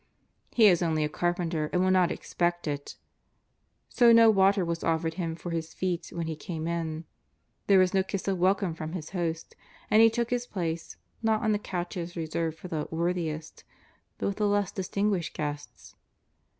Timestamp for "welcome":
8.39-8.73